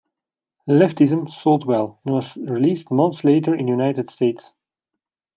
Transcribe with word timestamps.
"Leftism" 0.67 1.29
sold 1.29 1.67
well 1.67 1.99
and 2.05 2.15
was 2.15 2.35
released 2.35 2.89
months 2.89 3.23
later 3.23 3.53
in 3.53 3.67
the 3.67 3.71
United 3.71 4.09
States. 4.09 4.51